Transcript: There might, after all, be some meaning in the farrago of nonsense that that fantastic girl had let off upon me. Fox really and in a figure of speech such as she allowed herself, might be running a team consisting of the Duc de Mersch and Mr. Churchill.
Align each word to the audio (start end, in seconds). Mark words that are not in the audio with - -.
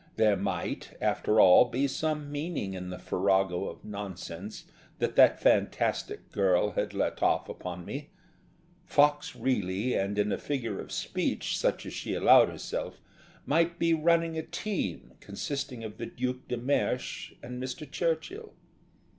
There 0.15 0.35
might, 0.35 0.97
after 0.99 1.39
all, 1.39 1.65
be 1.65 1.87
some 1.87 2.31
meaning 2.31 2.73
in 2.73 2.89
the 2.89 2.97
farrago 2.97 3.65
of 3.67 3.85
nonsense 3.85 4.65
that 4.97 5.15
that 5.15 5.39
fantastic 5.39 6.31
girl 6.31 6.71
had 6.71 6.95
let 6.95 7.21
off 7.21 7.47
upon 7.47 7.85
me. 7.85 8.09
Fox 8.83 9.35
really 9.35 9.93
and 9.93 10.17
in 10.17 10.31
a 10.31 10.39
figure 10.39 10.79
of 10.81 10.91
speech 10.91 11.55
such 11.55 11.85
as 11.85 11.93
she 11.93 12.15
allowed 12.15 12.49
herself, 12.49 12.99
might 13.45 13.77
be 13.77 13.93
running 13.93 14.39
a 14.39 14.41
team 14.41 15.13
consisting 15.19 15.83
of 15.83 15.99
the 15.99 16.07
Duc 16.07 16.47
de 16.47 16.57
Mersch 16.57 17.33
and 17.43 17.61
Mr. 17.61 17.85
Churchill. 17.87 18.53